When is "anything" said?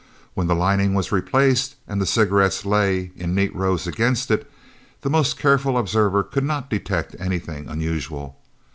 7.19-7.67